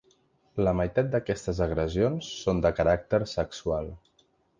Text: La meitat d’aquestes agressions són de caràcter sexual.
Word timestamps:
La 0.67 0.71
meitat 0.77 1.11
d’aquestes 1.15 1.59
agressions 1.65 2.29
són 2.37 2.61
de 2.67 2.71
caràcter 2.79 3.21
sexual. 3.33 3.93